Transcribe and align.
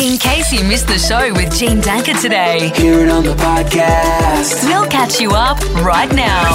In 0.00 0.16
case 0.16 0.52
you 0.52 0.62
missed 0.64 0.86
the 0.86 0.98
show 0.98 1.32
with 1.34 1.52
Gene 1.56 1.80
Danker 1.80 2.20
today, 2.20 2.70
Hear 2.76 3.00
it 3.00 3.08
on 3.10 3.24
the 3.24 3.34
podcast. 3.34 4.62
we'll 4.64 4.86
catch 4.86 5.20
you 5.20 5.30
up 5.32 5.58
right 5.82 6.12
now. 6.14 6.54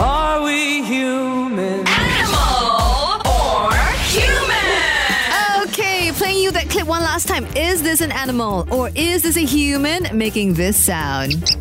Are 0.00 0.42
we 0.42 0.82
human? 0.82 1.86
Animal 1.88 3.20
or 3.26 3.72
human? 4.12 5.68
Okay, 5.68 6.12
playing 6.12 6.38
you 6.42 6.50
that 6.52 6.68
clip 6.70 6.86
one 6.86 7.02
last 7.02 7.26
time. 7.26 7.46
Is 7.56 7.82
this 7.82 8.00
an 8.00 8.12
animal 8.12 8.66
or 8.70 8.90
is 8.94 9.22
this 9.22 9.36
a 9.36 9.44
human 9.44 10.06
making 10.16 10.54
this 10.54 10.76
sound? 10.76 11.56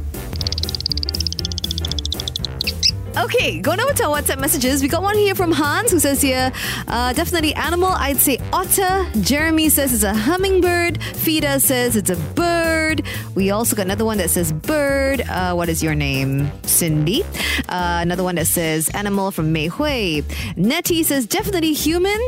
Okay, 3.24 3.60
going 3.60 3.80
over 3.80 3.94
to 3.94 4.04
our 4.06 4.22
WhatsApp 4.22 4.40
messages. 4.40 4.84
We 4.84 4.88
got 4.88 5.02
one 5.02 5.18
here 5.18 5.34
from 5.34 5.52
Hans 5.52 5.92
who 5.92 6.00
says 6.00 6.22
here, 6.22 6.52
uh, 6.88 7.14
definitely 7.14 7.54
animal. 7.56 7.90
I'd 7.90 8.18
say 8.18 8.38
otter. 8.54 9.10
Jeremy 9.22 9.70
says 9.70 9.92
it's 9.92 10.04
a 10.04 10.14
hummingbird. 10.14 11.02
Fida 11.02 11.60
says 11.60 11.96
it's 11.96 12.12
a 12.12 12.16
bird. 12.36 13.02
We 13.34 13.50
also 13.50 13.76
got 13.76 13.88
another 13.88 14.06
one 14.06 14.20
that 14.20 14.30
says 14.30 14.52
bird. 14.52 15.22
Uh, 15.22 15.56
what 15.56 15.68
is 15.68 15.82
your 15.82 15.96
name? 15.96 16.52
Cindy. 16.64 17.24
Uh, 17.68 18.00
another 18.04 18.24
one 18.24 18.36
that 18.36 18.46
says 18.46 18.88
animal 18.90 19.32
from 19.32 19.52
Mei 19.52 19.66
Hui. 19.66 20.22
Nettie 20.56 21.02
says 21.02 21.26
definitely 21.26 21.74
human. 21.74 22.20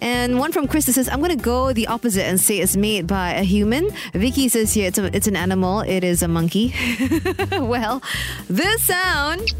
And 0.00 0.40
one 0.40 0.50
from 0.50 0.66
Chris 0.66 0.86
says, 0.86 1.08
I'm 1.08 1.20
going 1.20 1.30
to 1.30 1.42
go 1.42 1.72
the 1.72 1.86
opposite 1.86 2.24
and 2.24 2.40
say 2.40 2.58
it's 2.58 2.76
made 2.76 3.06
by 3.06 3.34
a 3.34 3.44
human. 3.44 3.90
Vicky 4.12 4.48
says 4.48 4.74
here, 4.74 4.88
it's, 4.88 4.98
a, 4.98 5.16
it's 5.16 5.28
an 5.28 5.36
animal. 5.36 5.82
It 5.82 6.02
is 6.02 6.20
a 6.24 6.28
monkey. 6.28 6.74
well, 7.52 8.02
this 8.48 8.84
sound 8.84 9.54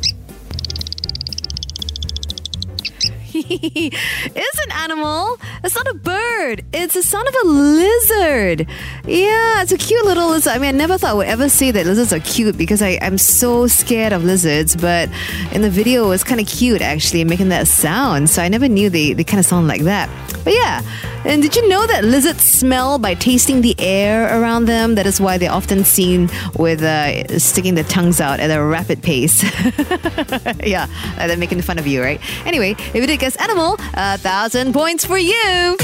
is 3.35 4.59
an 4.67 4.73
animal. 4.73 5.39
It's 5.65 5.75
not 5.75 5.87
a 5.89 5.95
bird. 5.95 6.65
It's 6.73 6.95
the 6.95 7.03
son 7.03 7.27
of 7.27 7.35
a 7.43 7.47
lizard. 7.49 8.67
Yeah, 9.07 9.63
it's 9.63 9.73
a 9.73 9.79
cute 9.79 10.05
little 10.05 10.29
lizard. 10.29 10.53
I 10.53 10.59
mean, 10.59 10.75
I 10.75 10.79
never 10.79 10.99
thought 10.99 11.11
I 11.11 11.15
would 11.15 11.27
ever 11.27 11.49
say 11.49 11.71
that 11.71 11.87
lizards 11.87 12.13
are 12.13 12.21
cute 12.21 12.59
because 12.59 12.83
I, 12.83 12.99
I'm 13.01 13.19
so 13.19 13.67
scared 13.67 14.13
of 14.13 14.25
lizards. 14.25 14.77
But 14.77 15.09
in 15.53 15.63
the 15.63 15.71
video, 15.71 16.05
it 16.05 16.09
was 16.09 16.25
kind 16.25 16.41
of 16.41 16.47
cute 16.47 16.83
actually 16.83 17.25
making 17.25 17.49
that 17.49 17.69
sound. 17.69 18.29
So 18.29 18.43
I 18.43 18.49
never 18.49 18.69
knew 18.69 18.91
they, 18.91 19.13
they 19.15 19.25
kind 19.25 19.41
of 19.41 19.47
sound 19.47 19.67
like 19.67 19.83
that. 19.83 20.11
But 20.45 20.55
yeah, 20.55 20.83
and 21.25 21.41
did 21.41 21.55
you 21.55 21.69
know 21.69 21.87
that 21.87 22.05
lizards 22.05 22.43
smell 22.43 22.99
by 22.99 23.15
tasting 23.15 23.61
the 23.61 23.75
air 23.79 24.41
around 24.41 24.65
them? 24.65 24.97
That 24.97 25.07
is 25.07 25.21
why 25.21 25.39
they're 25.39 25.53
often 25.53 25.85
seen 25.85 26.31
with 26.57 26.83
uh, 26.83 27.39
sticking 27.39 27.75
their 27.75 27.85
tongues 27.85 28.21
out 28.21 28.41
at 28.41 28.51
a 28.51 28.63
rapid 28.63 29.03
pace. 29.03 29.43
yeah, 30.65 30.89
uh, 31.19 31.27
they're 31.27 31.37
making 31.37 31.63
fun 31.63 31.79
of 31.79 31.87
you, 31.87 32.03
right? 32.03 32.21
Anyway, 32.47 32.73
if 32.73 32.95
you 32.95 33.07
did 33.07 33.21
guess 33.21 33.37
animal, 33.37 33.77
a 33.95 34.19
thousand 34.19 34.73
points 34.73 35.05
for 35.05 35.19
you. 35.19 35.77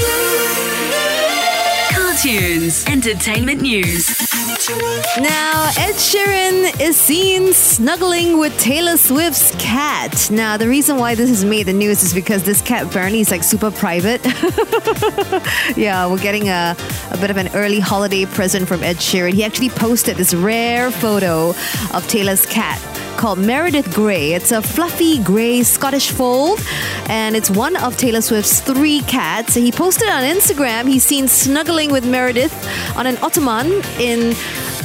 Cartunes, 2.21 2.85
entertainment 2.87 3.61
news, 3.61 4.09
Now, 5.21 5.71
Ed 5.77 5.93
Sheeran 5.95 6.81
is 6.81 6.97
seen 6.97 7.53
snuggling 7.53 8.37
with 8.37 8.59
Taylor 8.59 8.97
Swift's 8.97 9.55
cat. 9.55 10.29
Now, 10.29 10.57
the 10.57 10.67
reason 10.67 10.97
why 10.97 11.15
this 11.15 11.29
has 11.29 11.45
made 11.45 11.67
the 11.67 11.71
news 11.71 12.03
is 12.03 12.13
because 12.13 12.43
this 12.43 12.61
cat 12.61 12.87
apparently 12.87 13.21
is 13.21 13.31
like 13.31 13.41
super 13.41 13.71
private. 13.71 14.19
yeah, 15.77 16.07
we're 16.07 16.19
getting 16.19 16.49
a, 16.49 16.75
a 17.11 17.17
bit 17.19 17.29
of 17.31 17.37
an 17.37 17.47
early 17.53 17.79
holiday 17.79 18.25
present 18.25 18.67
from 18.67 18.83
Ed 18.83 18.97
Sheeran. 18.97 19.31
He 19.31 19.45
actually 19.45 19.69
posted 19.69 20.17
this 20.17 20.33
rare 20.33 20.91
photo 20.91 21.51
of 21.93 22.05
Taylor's 22.09 22.45
cat 22.45 22.98
called 23.19 23.37
Meredith 23.37 23.93
Grey. 23.93 24.31
It's 24.31 24.53
a 24.53 24.61
fluffy 24.61 25.21
grey 25.21 25.61
Scottish 25.63 26.09
fold, 26.09 26.61
and 27.09 27.35
it's 27.35 27.49
one 27.49 27.75
of 27.75 27.97
Taylor 27.97 28.21
Swift's 28.21 28.61
three 28.61 29.01
cats. 29.01 29.55
He 29.55 29.73
posted 29.73 30.07
on 30.07 30.23
Instagram. 30.23 30.87
He's 30.87 31.03
seen 31.03 31.27
snuggling 31.27 31.91
with 31.91 32.05
Meredith 32.05 32.55
on 32.95 33.05
an 33.07 33.17
ottoman 33.17 33.83
in 33.99 34.33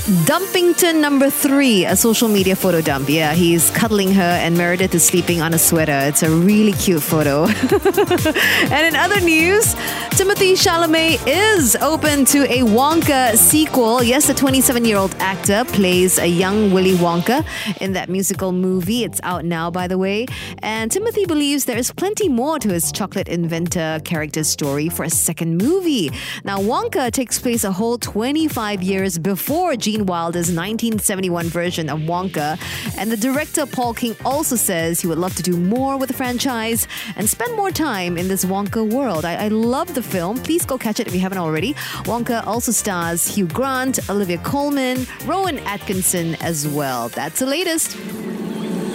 Dumpington 0.04 1.00
number 1.00 1.30
three, 1.30 1.86
a 1.86 1.96
social 1.96 2.28
media 2.28 2.54
photo 2.54 2.82
dump. 2.82 3.08
Yeah, 3.08 3.32
he's 3.32 3.70
cuddling 3.70 4.12
her, 4.12 4.20
and 4.20 4.54
Meredith 4.54 4.94
is 4.94 5.02
sleeping 5.02 5.40
on 5.40 5.54
a 5.54 5.58
sweater. 5.58 5.98
It's 6.02 6.22
a 6.22 6.28
really 6.28 6.72
cute 6.72 7.02
photo. 7.02 7.44
and 7.46 8.86
in 8.86 8.96
other 8.96 9.18
news, 9.20 9.74
Timothée 10.14 10.52
Chalamet 10.52 11.22
is 11.26 11.74
open 11.76 12.26
to 12.26 12.44
a 12.52 12.58
Wonka 12.58 13.34
sequel. 13.36 14.02
Yes, 14.02 14.26
the 14.26 14.34
27 14.34 14.84
year 14.84 14.98
old 14.98 15.14
actor 15.20 15.64
plays 15.64 16.18
a 16.18 16.26
young 16.26 16.70
Willy 16.70 16.96
Wonka 16.96 17.42
in 17.80 17.94
that 17.94 18.10
musical 18.10 18.52
movie. 18.52 19.04
It's 19.04 19.20
out 19.22 19.46
now, 19.46 19.70
by 19.70 19.88
the 19.88 19.96
way. 19.96 20.26
And 20.58 20.90
Timothée 20.90 21.26
believes 21.26 21.64
there 21.64 21.78
is 21.78 21.90
plenty 21.90 22.28
more 22.28 22.58
to 22.58 22.68
his 22.68 22.92
chocolate 22.92 23.26
inventor 23.26 24.02
character 24.04 24.44
story 24.44 24.90
for 24.90 25.04
a 25.04 25.10
second 25.10 25.56
movie. 25.56 26.10
Now, 26.44 26.58
Wonka 26.58 27.10
takes 27.10 27.38
place 27.38 27.64
a 27.64 27.72
whole 27.72 27.96
25 27.96 28.82
years 28.82 29.18
before 29.18 29.76
Gene 29.94 30.06
Wilder's 30.06 30.50
1971 30.50 31.46
version 31.46 31.88
of 31.88 32.00
Wonka. 32.00 32.58
And 32.98 33.12
the 33.12 33.16
director, 33.16 33.64
Paul 33.64 33.94
King, 33.94 34.16
also 34.24 34.56
says 34.56 35.00
he 35.00 35.06
would 35.06 35.18
love 35.18 35.36
to 35.36 35.42
do 35.42 35.56
more 35.56 35.96
with 35.96 36.08
the 36.08 36.14
franchise 36.14 36.88
and 37.14 37.30
spend 37.30 37.54
more 37.54 37.70
time 37.70 38.18
in 38.18 38.26
this 38.26 38.44
Wonka 38.44 38.92
world. 38.92 39.24
I, 39.24 39.44
I 39.44 39.48
love 39.48 39.94
the 39.94 40.02
film. 40.02 40.38
Please 40.38 40.66
go 40.66 40.76
catch 40.76 40.98
it 40.98 41.06
if 41.06 41.14
you 41.14 41.20
haven't 41.20 41.38
already. 41.38 41.74
Wonka 42.10 42.44
also 42.44 42.72
stars 42.72 43.24
Hugh 43.36 43.46
Grant, 43.46 44.10
Olivia 44.10 44.38
Colman, 44.38 45.06
Rowan 45.26 45.60
Atkinson 45.60 46.34
as 46.36 46.66
well. 46.66 47.08
That's 47.10 47.38
the 47.38 47.46
latest. 47.46 47.96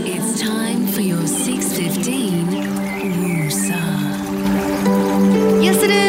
It's 0.01 0.41
time 0.41 0.85
for 0.87 0.99
your 0.99 1.25
615 1.25 2.47
Woosa. 3.23 3.79
Yes, 5.63 5.81
it 5.81 5.91
is 5.91 6.08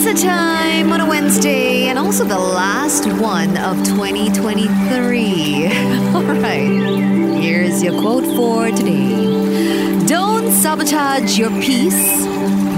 Woosa 0.00 0.22
time 0.22 0.92
on 0.92 1.00
a 1.02 1.06
Wednesday, 1.06 1.88
and 1.88 1.98
also 1.98 2.24
the 2.24 2.38
last 2.38 3.04
one 3.20 3.54
of 3.58 3.76
2023. 3.84 5.66
All 6.14 6.22
right, 6.22 7.38
here's 7.38 7.82
your 7.82 8.00
quote 8.00 8.24
for 8.24 8.70
today 8.70 10.06
Don't 10.06 10.50
sabotage 10.52 11.38
your 11.38 11.50
peace 11.60 12.24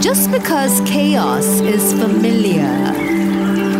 just 0.02 0.32
because 0.32 0.80
chaos 0.80 1.46
is 1.60 1.92
familiar. 1.92 2.66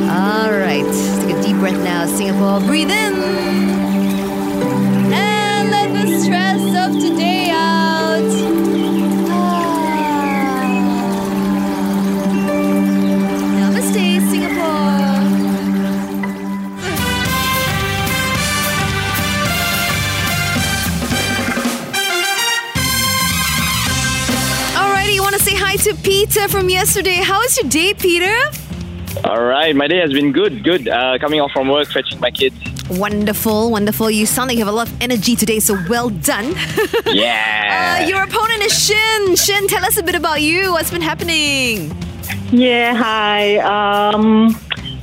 All 0.09 0.53
right, 0.53 0.87
take 1.21 1.37
a 1.37 1.43
deep 1.43 1.57
breath 1.57 1.83
now, 1.83 2.07
Singapore. 2.07 2.61
Breathe 2.61 2.91
in. 2.91 3.52
Hi 25.65 25.77
to 25.77 25.95
Peter 26.03 26.49
from 26.49 26.69
yesterday. 26.69 27.17
How 27.23 27.39
was 27.39 27.57
your 27.61 27.71
day, 27.71 27.95
Peter? 27.95 28.35
All 29.25 29.43
right, 29.43 29.75
my 29.77 29.87
day 29.87 29.99
has 29.99 30.13
been 30.13 30.33
good, 30.33 30.65
good. 30.65 30.89
Uh, 30.89 31.19
coming 31.19 31.41
off 31.41 31.53
from 31.53 31.69
work, 31.69 31.89
fetching 31.89 32.19
my 32.21 32.31
kids. 32.31 32.57
Wonderful, 32.91 33.71
wonderful. 33.71 34.11
You 34.11 34.27
sound 34.27 34.49
like 34.49 34.59
you 34.59 34.65
have 34.65 34.73
a 34.73 34.77
lot 34.77 34.89
of 34.91 35.01
energy 35.01 35.37
today, 35.37 35.61
so 35.61 35.79
well 35.89 36.11
done. 36.11 36.55
Yeah. 37.07 38.01
uh, 38.03 38.09
your 38.09 38.23
opponent 38.23 38.63
is 38.63 38.73
Shin. 38.73 39.37
Shin, 39.37 39.69
tell 39.69 39.85
us 39.85 39.99
a 39.99 40.03
bit 40.03 40.15
about 40.15 40.41
you. 40.41 40.73
What's 40.73 40.91
been 40.91 41.03
happening? 41.03 41.95
Yeah, 42.51 42.95
hi. 42.95 43.59
Um, 43.59 44.59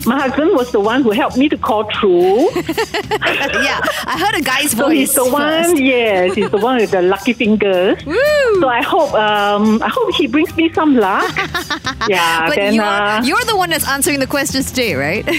my 0.06 0.20
husband 0.22 0.52
was 0.54 0.72
the 0.72 0.80
one 0.80 1.02
who 1.04 1.12
helped 1.12 1.38
me 1.38 1.50
to 1.50 1.58
call 1.58 1.84
through. 2.00 2.50
yeah, 2.56 3.80
I 4.06 4.18
heard 4.20 4.40
a 4.40 4.44
guy's 4.44 4.72
So 4.72 4.86
voice. 4.86 4.98
he's 4.98 5.14
the 5.16 5.26
one, 5.30 5.64
first. 5.64 5.82
yes, 5.82 6.34
he's 6.36 6.50
the 6.50 6.58
one 6.58 6.78
with 6.78 6.92
the 6.92 7.02
lucky 7.02 7.34
fingers. 7.34 8.04
Woo! 8.06 8.16
So 8.62 8.68
I 8.68 8.82
hope, 8.82 9.14
um, 9.14 9.82
I 9.84 9.90
hope 9.90 10.14
he 10.16 10.28
brings 10.28 10.56
me 10.56 10.72
some 10.74 10.96
luck. 10.96 11.34
yeah, 12.08 12.48
But 12.48 12.56
then 12.56 12.74
you're, 12.74 12.84
uh, 12.84 13.24
you're 13.24 13.44
the 13.46 13.56
one 13.58 13.70
that's 13.70 13.88
answering 13.88 14.20
the 14.20 14.28
questions 14.28 14.70
today, 14.72 14.96
right? 14.96 15.26
ah, 15.28 15.32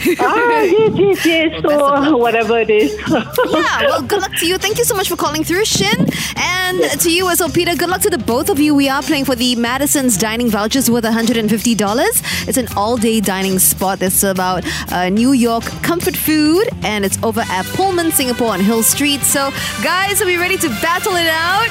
yes, 0.63 0.97
yes, 0.99 1.25
yes. 1.27 1.63
So 1.63 2.17
whatever 2.17 2.59
it 2.59 2.71
is. 2.71 2.93
yeah, 3.09 3.81
well, 3.87 4.03
good 4.03 4.21
luck 4.21 4.35
to 4.39 4.47
you. 4.47 4.59
Thank 4.59 4.79
you 4.79 4.85
so 4.85 4.95
much 4.95 5.09
for 5.09 5.17
calling 5.17 5.45
through, 5.45 5.65
Shin. 5.65 6.07
And 6.37 6.81
to 7.01 7.11
you 7.13 7.29
as 7.31 7.41
well, 7.41 7.51
Peter, 7.51 7.75
good 7.77 7.89
luck 7.89 8.01
to 8.03 8.11
the 8.11 8.19
both 8.19 8.51
of 8.51 8.59
you. 8.59 8.75
We 8.75 8.89
are 8.89 9.03
playing 9.03 9.25
for 9.25 9.35
the 9.35 9.57
Madison's 9.57 10.17
dining 10.17 10.49
vouchers 10.51 10.91
worth 10.91 11.05
$150. 11.05 12.49
It's 12.49 12.57
an 12.59 12.69
all 12.77 12.97
day 12.97 13.21
dining 13.21 13.59
spot 13.59 13.99
that's 14.01 14.23
about 14.23 14.50
uh, 14.59 15.09
New 15.09 15.33
York 15.33 15.65
comfort 15.83 16.17
food, 16.17 16.69
and 16.83 17.05
it's 17.05 17.23
over 17.23 17.41
at 17.41 17.65
Pullman, 17.77 18.11
Singapore 18.11 18.49
on 18.53 18.61
Hill 18.61 18.83
Street. 18.83 19.21
So, 19.21 19.51
guys, 19.83 20.21
are 20.21 20.27
we 20.27 20.37
ready 20.37 20.57
to 20.59 20.69
battle 20.81 21.15
it 21.15 21.29
out? 21.29 21.69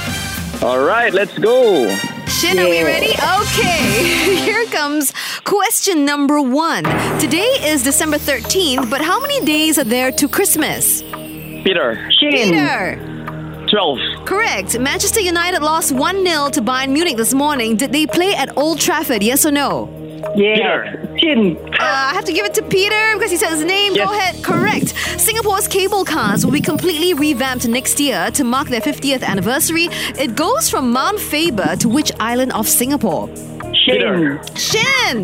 All 0.64 0.80
right, 0.80 1.14
let's 1.14 1.38
go. 1.38 1.88
Shin, 2.28 2.60
are 2.60 2.70
we 2.70 2.84
ready? 2.84 3.14
Okay, 3.42 4.36
here 4.46 4.66
comes 4.68 5.12
question 5.44 6.06
number 6.06 6.42
one. 6.42 6.84
Today 7.20 7.50
is 7.62 7.84
December 7.84 8.18
13th, 8.18 8.90
but 8.90 9.02
how 9.02 9.20
many 9.20 9.44
days 9.46 9.78
are 9.78 9.84
there 9.84 10.12
to 10.12 10.28
Christmas? 10.28 11.02
Peter, 11.64 12.10
Shin. 12.12 12.31
Peter. 12.31 13.66
12. 13.70 14.00
Correct. 14.26 14.80
Manchester 14.80 15.20
United 15.20 15.62
lost 15.62 15.92
1 15.92 16.26
0 16.26 16.50
to 16.50 16.62
Bayern 16.62 16.90
Munich 16.92 17.18
this 17.18 17.34
morning. 17.34 17.76
Did 17.76 17.92
they 17.92 18.08
play 18.08 18.34
at 18.34 18.58
Old 18.58 18.80
Trafford? 18.80 19.22
Yes 19.22 19.46
or 19.46 19.52
no? 19.52 19.99
Yes. 20.36 21.20
Shin. 21.20 21.58
Uh, 21.58 21.78
I 21.80 22.14
have 22.14 22.26
to 22.26 22.34
give 22.34 22.46
it 22.46 22.54
to 22.56 22.62
Peter 22.64 23.14
because 23.14 23.31
he 23.31 23.38
said 23.38 23.50
his 23.50 23.64
name. 23.64 23.96
Go 23.96 24.04
ahead. 24.04 24.44
Correct. 24.44 24.90
Singapore's 25.20 25.68
cable 25.68 26.06
cars 26.06 26.46
will 26.46 26.54
be 26.54 26.62
completely 26.62 27.14
revamped 27.14 27.68
next 27.68 28.00
year 28.00 28.30
to 28.31 28.44
mark 28.44 28.68
their 28.70 28.81
50th 28.81 29.24
anniversary. 29.24 29.88
It 30.18 30.36
goes 30.36 30.70
from 30.70 30.92
Mount 30.92 31.20
Faber 31.20 31.76
to 31.78 31.90
which 31.90 32.12
island 32.20 32.54
of 32.54 32.68
Singapore? 32.68 33.28
Shin. 33.74 34.40
Shin! 34.56 35.24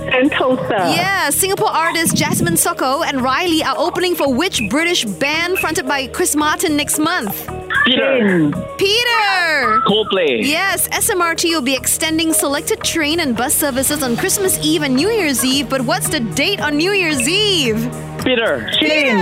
Sentosa. 0.00 0.96
Yeah, 0.96 1.30
Singapore 1.30 1.68
artists 1.70 2.14
Jasmine 2.18 2.54
Sokko 2.54 3.04
and 3.04 3.20
Riley 3.22 3.62
are 3.62 3.76
opening 3.76 4.14
for 4.14 4.32
which 4.32 4.62
British 4.70 5.04
band 5.04 5.58
fronted 5.58 5.86
by 5.86 6.06
Chris 6.06 6.34
Martin 6.34 6.76
next 6.76 6.98
month? 6.98 7.48
Peter, 7.86 8.50
Peter! 8.78 9.80
Coldplay. 9.86 10.40
Yes, 10.46 10.86
SMRT 10.88 11.50
will 11.50 11.62
be 11.62 11.74
extending 11.74 12.32
selected 12.32 12.82
train 12.84 13.20
and 13.20 13.36
bus 13.36 13.54
services 13.54 14.02
on 14.02 14.16
Christmas 14.16 14.58
Eve 14.64 14.82
and 14.82 14.94
New 14.94 15.08
Year's 15.08 15.44
Eve, 15.44 15.68
but 15.68 15.80
what's 15.80 16.08
the 16.08 16.20
date 16.20 16.60
on 16.60 16.76
New 16.76 16.92
Year's 16.92 17.26
Eve? 17.28 17.76
Peter, 18.24 18.68
Peter! 18.78 19.16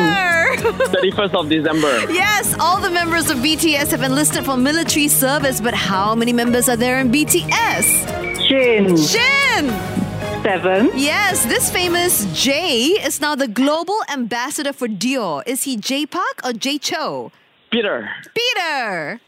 31st 0.58 1.34
of 1.34 1.49
December. 1.49 2.12
yes, 2.12 2.55
all 2.58 2.81
the 2.81 2.90
members 2.90 3.31
of 3.31 3.38
BTS 3.38 3.90
have 3.93 4.02
enlisted 4.02 4.44
for 4.44 4.56
military 4.56 5.08
service, 5.08 5.60
but 5.60 5.72
how 5.75 6.14
many 6.14 6.32
members 6.32 6.69
are 6.69 6.76
there 6.76 6.99
in 6.99 7.10
BTS? 7.12 7.87
Shin. 8.49 8.96
Shin! 8.96 9.70
Seven. 10.43 10.90
Yes, 10.94 11.44
this 11.46 11.70
famous 11.70 12.25
Jay 12.34 12.87
is 13.05 13.20
now 13.20 13.34
the 13.34 13.49
global 13.49 13.99
ambassador 14.12 14.72
for 14.72 14.88
Dior. 14.88 15.43
Is 15.46 15.62
he 15.64 15.76
Jay 15.76 16.06
Park 16.06 16.40
or 16.44 16.52
Jay 16.52 16.78
Chou? 16.78 17.31
Peter, 17.70 18.09
Peter! 18.35 19.20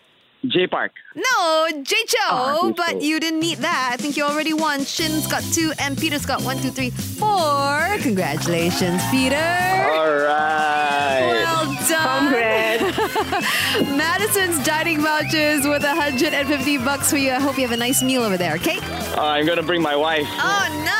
Jay 0.46 0.66
Park. 0.66 0.92
No, 1.14 1.68
Jay 1.82 2.02
Chou, 2.06 2.16
Ah, 2.22 2.72
but 2.74 2.92
Jay-Chou. 2.94 3.04
you 3.06 3.20
didn't 3.20 3.40
need 3.40 3.58
that. 3.58 3.90
I 3.92 3.98
think 3.98 4.16
you 4.16 4.24
already 4.24 4.54
won. 4.54 4.86
Shin's 4.86 5.26
got 5.26 5.42
two, 5.52 5.72
and 5.78 5.98
Peter's 5.98 6.24
got 6.24 6.40
one, 6.42 6.56
two, 6.62 6.70
three, 6.70 6.88
four. 6.88 7.98
Congratulations, 8.00 9.02
Peter. 9.10 9.36
All 9.36 10.16
right. 10.16 11.20
Well 11.28 11.74
done. 11.86 12.32
Congrats. 12.32 13.90
Madison's 13.98 14.64
dining 14.64 15.02
vouchers 15.02 15.66
worth 15.66 15.82
150 15.84 16.78
bucks 16.78 17.10
for 17.10 17.18
you. 17.18 17.32
I 17.32 17.40
hope 17.40 17.56
you 17.56 17.62
have 17.62 17.72
a 17.72 17.76
nice 17.76 18.02
meal 18.02 18.22
over 18.22 18.38
there, 18.38 18.54
okay? 18.54 18.78
Uh, 18.80 19.20
I'm 19.22 19.44
going 19.44 19.58
to 19.58 19.62
bring 19.62 19.82
my 19.82 19.94
wife. 19.94 20.26
Oh, 20.26 20.82
nice. 20.86 20.99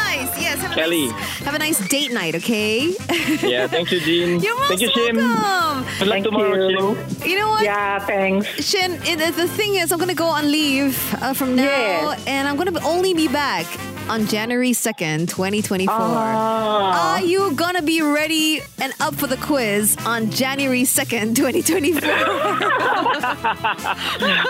Yes, 0.71 0.79
have 0.79 0.85
Kelly. 0.85 1.09
Have 1.45 1.55
a 1.55 1.59
nice 1.59 1.89
date 1.89 2.13
night, 2.13 2.35
okay? 2.37 2.95
Yeah, 3.43 3.67
thank 3.67 3.91
you, 3.93 4.01
Gene. 4.01 4.41
You're 4.45 4.57
most 4.59 4.69
thank 4.69 4.81
you, 4.83 4.91
Shin. 4.91 5.17
welcome. 5.17 5.85
Good 5.99 6.07
luck 6.09 6.15
Thank 6.15 6.25
tomorrow, 6.25 6.69
you. 6.69 6.97
Shin. 7.21 7.29
You 7.31 7.39
know 7.39 7.49
what? 7.51 7.65
Yeah, 7.65 7.99
thanks. 8.01 8.47
Shin, 8.65 8.93
it, 9.05 9.35
the 9.37 9.49
thing 9.49 9.75
is, 9.77 9.93
I'm 9.93 9.99
going 9.99 10.09
to 10.09 10.15
go 10.15 10.27
on 10.27 10.51
leave 10.51 10.97
uh, 11.23 11.35
from 11.35 11.57
now, 11.57 11.63
Yes. 11.65 12.25
and 12.27 12.49
I'm 12.49 12.57
going 12.57 12.73
to 12.73 12.83
only 12.85 13.15
be 13.15 13.29
back 13.29 13.67
on 14.09 14.27
January 14.27 14.71
2nd, 14.73 15.29
2024. 15.29 15.95
Ah. 15.97 17.15
Are 17.15 17.21
you 17.21 17.53
going 17.53 17.77
to 17.77 17.83
be 17.83 18.03
ready 18.03 18.61
and 18.81 18.93
up 19.01 19.15
for 19.15 19.27
the 19.29 19.37
quiz 19.37 19.97
on 20.05 20.31
January 20.31 20.83
2nd, 20.83 21.37
2024? 21.37 22.01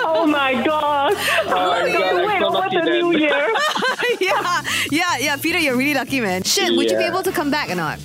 Oh 0.02 0.26
my 0.26 0.54
God. 0.64 1.12
Oh, 1.52 1.70
my 1.82 1.92
God, 1.92 2.02
I'm 2.02 2.26
Wait, 2.26 2.38
so 2.40 2.46
over 2.46 2.58
lucky 2.58 2.76
the 2.76 2.82
new 2.84 3.16
year. 3.18 3.30
Yeah, 4.42 4.62
yeah, 4.90 5.16
yeah. 5.18 5.36
Peter, 5.36 5.58
you're 5.58 5.76
really 5.76 5.94
lucky, 5.94 6.20
man. 6.20 6.42
Shin, 6.42 6.76
would 6.76 6.90
you 6.90 6.96
be 6.96 7.04
Yeah. 7.04 7.10
able 7.10 7.22
to 7.22 7.32
come 7.32 7.50
back 7.50 7.70
or 7.70 7.74
not? 7.74 7.98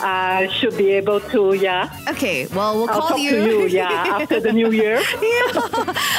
I 0.00 0.48
should 0.58 0.76
be 0.76 0.90
able 0.90 1.20
to, 1.20 1.54
yeah. 1.54 1.88
Okay, 2.08 2.46
well, 2.48 2.74
we'll 2.76 2.90
I'll 2.90 2.98
call 3.00 3.08
talk 3.10 3.20
you. 3.20 3.30
to 3.30 3.46
you, 3.46 3.66
yeah, 3.68 4.18
after 4.20 4.40
the 4.40 4.52
new 4.52 4.70
year. 4.72 4.96
yeah, 5.22 5.62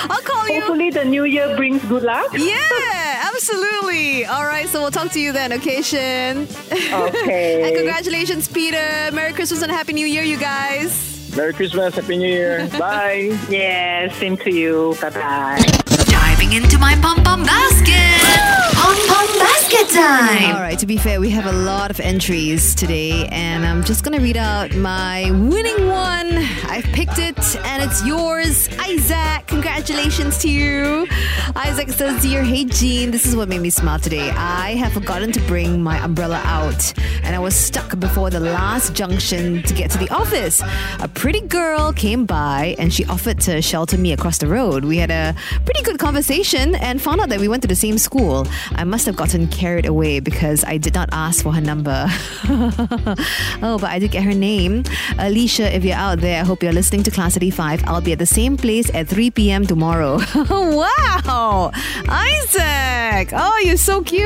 I'll 0.10 0.22
call 0.22 0.48
you. 0.48 0.62
Hopefully 0.62 0.90
the 0.92 1.04
new 1.06 1.26
year 1.26 1.56
brings 1.58 1.84
good 1.84 2.04
luck. 2.04 2.26
Yeah, 2.34 3.30
absolutely. 3.36 4.26
All 4.26 4.46
right, 4.46 4.68
so 4.70 4.82
we'll 4.82 4.92
talk 4.92 5.12
to 5.12 5.20
you 5.20 5.34
then, 5.34 5.52
okay, 5.54 5.82
Shin? 5.82 6.48
Okay. 6.72 7.64
and 7.68 7.76
congratulations, 7.76 8.48
Peter. 8.48 9.10
Merry 9.12 9.34
Christmas 9.34 9.62
and 9.62 9.72
Happy 9.72 9.92
New 9.94 10.08
Year, 10.08 10.24
you 10.24 10.38
guys. 10.38 11.36
Merry 11.36 11.54
Christmas, 11.54 11.96
Happy 11.96 12.16
New 12.18 12.30
Year. 12.30 12.68
Bye. 12.80 13.38
Yeah, 13.50 14.10
same 14.20 14.38
to 14.38 14.52
you. 14.52 14.96
Bye 15.02 15.10
bye. 15.10 15.62
Diving 16.08 16.54
into 16.54 16.80
my 16.80 16.96
pom 17.02 17.22
pom 17.26 17.44
basket. 17.44 18.72
Pom 18.86 18.96
pom 19.08 19.26
basket 19.40 19.90
time. 19.90 20.56
All 20.56 20.62
right, 20.62 20.78
to 20.78 20.86
be 20.86 20.96
fair, 20.96 21.20
we 21.20 21.32
have 21.32 21.48
a 21.48 21.52
lot 21.52 21.90
of 21.90 22.00
entries 22.00 22.76
today, 22.76 23.28
and 23.32 23.66
I'm 23.66 23.84
just 23.84 24.04
going 24.04 24.16
to 24.16 24.24
read 24.24 24.38
out 24.38 24.76
my 24.76 25.32
winning 25.32 25.88
one. 25.88 26.38
I've 26.68 26.84
picked 26.94 27.18
it, 27.18 27.56
and 27.66 27.82
it's 27.82 28.06
yours, 28.06 28.70
Isaac. 28.78 29.48
Congratulations 29.48 30.38
to 30.44 30.50
you. 30.52 31.08
Isaac 31.56 31.90
says, 31.90 32.22
Dear 32.22 32.44
Hey 32.44 32.66
Gene, 32.66 33.10
this 33.10 33.26
is 33.26 33.36
what 33.36 33.50
made 33.50 33.62
me 33.62 33.72
smile 33.72 33.98
today. 33.98 34.30
I 34.30 34.76
have 34.76 34.94
forgotten 34.94 35.32
to 35.32 35.40
bring 35.48 35.82
my 35.82 35.98
umbrella 36.04 36.40
out, 36.46 36.94
and 37.24 37.36
I 37.36 37.40
was 37.40 37.56
stuck 37.56 38.00
before 38.00 38.30
the 38.30 38.40
last 38.40 38.94
junction 38.94 39.64
to 39.64 39.74
get 39.74 39.90
to 39.92 39.98
the 39.98 40.10
office. 40.12 40.62
A 41.00 41.08
pretty 41.08 41.42
girl 41.42 41.92
came 41.92 42.28
by, 42.28 42.76
and 42.78 42.94
she 42.94 43.04
offered 43.06 43.40
to 43.42 43.64
shelter 43.64 43.98
me 43.98 44.12
across 44.12 44.38
the 44.38 44.48
road. 44.48 44.86
We 44.86 44.98
had 44.98 45.10
a 45.10 45.34
pretty 45.64 45.82
good 45.82 45.98
conversation 45.98 46.76
and 46.76 47.02
found 47.02 47.20
out 47.20 47.30
that 47.30 47.40
we 47.40 47.48
went 47.48 47.64
to 47.64 47.68
the 47.68 47.76
same 47.76 47.98
school. 47.98 48.46
I 48.75 48.83
must 48.83 49.06
have 49.06 49.16
gotten 49.16 49.48
carried 49.48 49.86
away 49.86 50.19
because 50.19 50.63
I 50.63 50.77
did 50.77 50.94
not 50.94 51.10
ask 51.12 51.44
for 51.44 51.54
her 51.54 51.62
number. 51.62 52.06
oh, 52.50 53.77
but 53.80 53.89
I 53.89 54.00
did 54.00 54.12
get 54.12 54.24
her 54.24 54.33
name. 54.33 54.83
Alicia, 55.18 55.74
if 55.75 55.83
you're 55.83 55.95
out 55.95 56.19
there, 56.19 56.42
I 56.42 56.45
hope 56.45 56.62
you're 56.62 56.74
listening 56.74 57.04
to 57.04 57.12
Class 57.12 57.38
85. 57.38 57.83
I'll 57.86 58.01
be 58.01 58.12
at 58.12 58.19
the 58.19 58.25
same 58.25 58.57
place 58.57 58.94
at 58.94 59.07
3 59.07 59.31
p.m. 59.31 59.66
tomorrow. 59.66 60.19
wow! 60.50 61.72
Isaac! 62.10 63.30
Oh, 63.33 63.62
you're 63.63 63.77
so 63.77 64.01
cute. 64.01 64.25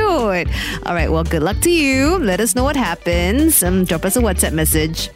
All 0.85 0.93
right, 0.93 1.11
well, 1.11 1.23
good 1.23 1.43
luck 1.43 1.59
to 1.61 1.71
you. 1.71 2.17
Let 2.19 2.39
us 2.39 2.55
know 2.55 2.63
what 2.63 2.75
happens. 2.75 3.61
Um, 3.63 3.85
drop 3.85 4.05
us 4.05 4.15
a 4.15 4.19
WhatsApp 4.19 4.53
message 4.53 5.11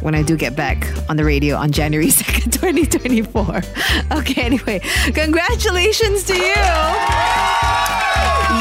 when 0.00 0.14
I 0.14 0.22
do 0.22 0.36
get 0.36 0.54
back 0.54 0.86
on 1.08 1.16
the 1.16 1.24
radio 1.24 1.56
on 1.56 1.72
January 1.72 2.06
2nd, 2.10 2.52
2024. 2.52 4.18
Okay, 4.18 4.42
anyway, 4.42 4.80
congratulations 5.12 6.24
to 6.24 6.34
you. 6.34 8.05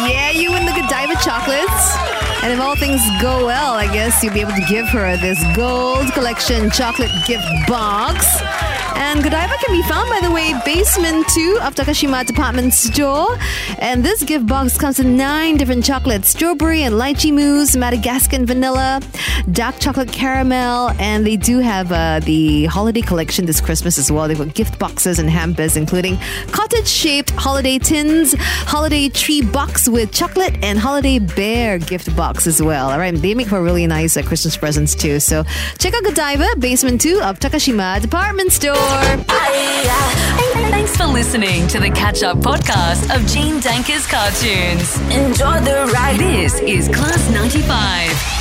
Yeah, 0.07 0.31
you 0.31 0.51
win 0.51 0.65
the 0.65 0.73
Godiva 0.73 1.15
chocolates. 1.23 1.95
And 2.43 2.53
if 2.53 2.59
all 2.59 2.75
things 2.75 3.01
go 3.21 3.45
well, 3.45 3.73
I 3.73 3.91
guess 3.91 4.23
you'll 4.23 4.33
be 4.33 4.41
able 4.41 4.53
to 4.53 4.65
give 4.69 4.87
her 4.89 5.17
this 5.17 5.43
gold 5.55 6.11
collection 6.13 6.69
chocolate 6.69 7.11
gift 7.25 7.47
box. 7.67 8.25
And 8.95 9.23
Godiva 9.23 9.55
can 9.63 9.75
be 9.75 9.81
found, 9.83 10.09
by 10.09 10.19
the 10.25 10.31
way, 10.33 10.53
basement 10.65 11.27
2 11.29 11.59
of 11.61 11.75
Takashimaya 11.75 12.25
Department 12.25 12.73
Store. 12.73 13.37
And 13.79 14.03
this 14.03 14.23
gift 14.23 14.47
box 14.47 14.77
comes 14.77 14.99
in 14.99 15.17
nine 15.17 15.57
different 15.57 15.83
chocolates 15.83 16.29
strawberry 16.29 16.83
and 16.83 16.95
lychee 16.95 17.33
mousse, 17.33 17.75
Madagascar 17.75 18.45
vanilla, 18.45 19.01
dark 19.51 19.79
chocolate 19.79 20.11
caramel, 20.11 20.91
and 20.99 21.25
they 21.25 21.35
do 21.35 21.59
have 21.59 21.91
uh, 21.91 22.19
the 22.23 22.65
holiday 22.65 23.01
collection 23.01 23.45
this 23.45 23.61
Christmas 23.61 23.97
as 23.97 24.11
well. 24.11 24.27
They've 24.27 24.37
got 24.37 24.53
gift 24.53 24.79
boxes 24.79 25.19
and 25.19 25.29
hampers, 25.29 25.77
including 25.77 26.17
cottage 26.51 26.87
shaped 26.87 27.31
holiday 27.31 27.77
tins, 27.77 28.33
holiday 28.39 29.09
tree 29.09 29.41
box 29.41 29.87
with 29.87 30.11
chocolate, 30.11 30.55
and 30.63 30.79
holiday 30.79 31.19
bear 31.19 31.79
gift 31.79 32.15
box 32.15 32.47
as 32.47 32.61
well. 32.61 32.91
All 32.91 32.99
right, 32.99 33.13
they 33.13 33.33
make 33.33 33.47
for 33.47 33.61
really 33.61 33.87
nice 33.87 34.17
uh, 34.17 34.23
Christmas 34.23 34.57
presents 34.57 34.95
too. 34.95 35.19
So 35.19 35.43
check 35.77 35.93
out 35.93 36.03
Godiva, 36.03 36.55
basement 36.59 37.01
2 37.01 37.21
of 37.21 37.39
Takashimaya 37.39 38.01
Department 38.01 38.51
Store. 38.51 38.84
Thanks 40.71 40.97
for 40.97 41.05
listening 41.05 41.67
to 41.67 41.79
the 41.79 41.89
catch 41.89 42.21
up 42.23 42.37
podcast 42.37 43.15
of 43.15 43.25
Gene 43.27 43.59
Danker's 43.59 44.05
Cartunes. 44.05 44.99
Enjoy 45.11 45.59
the 45.61 45.89
ride. 45.93 46.19
This 46.19 46.59
is 46.59 46.87
Class 46.89 47.29
95. 47.31 48.34